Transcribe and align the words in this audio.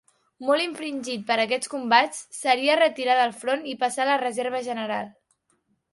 Molt 0.45 0.63
infringit 0.67 1.27
per 1.27 1.35
aquests 1.43 1.69
combats, 1.75 2.23
seria 2.39 2.79
retirat 2.81 3.21
del 3.23 3.35
front 3.43 3.65
i 3.75 3.77
passat 3.85 4.05
a 4.07 4.11
la 4.15 4.19
reserva 4.27 4.67
general. 4.71 5.17